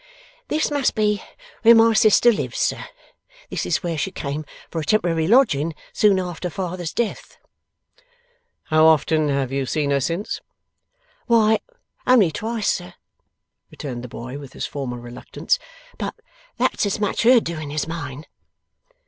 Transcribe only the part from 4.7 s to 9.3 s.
for a temporary lodging, soon after father's death.' 'How often